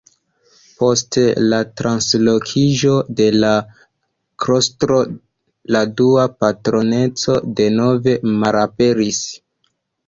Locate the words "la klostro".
3.45-4.99